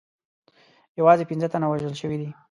[0.99, 2.29] یوازې پنځه تنه وژل سوي.